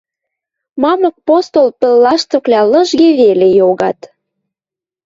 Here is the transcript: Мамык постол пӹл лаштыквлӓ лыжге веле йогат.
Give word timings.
Мамык 0.81 1.15
постол 1.27 1.67
пӹл 1.79 1.95
лаштыквлӓ 2.03 2.61
лыжге 2.71 3.09
веле 3.19 3.47
йогат. 3.59 3.99